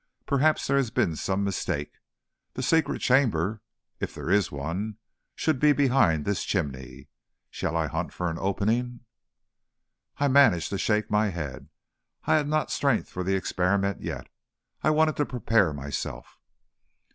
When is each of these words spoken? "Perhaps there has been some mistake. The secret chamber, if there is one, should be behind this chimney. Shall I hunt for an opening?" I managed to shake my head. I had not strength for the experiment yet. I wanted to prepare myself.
"Perhaps 0.25 0.65
there 0.65 0.77
has 0.77 0.89
been 0.89 1.15
some 1.15 1.43
mistake. 1.43 1.99
The 2.55 2.63
secret 2.63 3.01
chamber, 3.03 3.61
if 3.99 4.15
there 4.15 4.31
is 4.31 4.51
one, 4.51 4.97
should 5.35 5.59
be 5.59 5.73
behind 5.73 6.25
this 6.25 6.43
chimney. 6.43 7.09
Shall 7.51 7.77
I 7.77 7.85
hunt 7.85 8.11
for 8.11 8.27
an 8.27 8.39
opening?" 8.39 9.01
I 10.17 10.27
managed 10.27 10.71
to 10.71 10.79
shake 10.79 11.11
my 11.11 11.29
head. 11.29 11.69
I 12.23 12.33
had 12.37 12.47
not 12.47 12.71
strength 12.71 13.09
for 13.09 13.23
the 13.23 13.35
experiment 13.35 14.01
yet. 14.01 14.27
I 14.81 14.89
wanted 14.89 15.17
to 15.17 15.25
prepare 15.27 15.71
myself. 15.71 16.39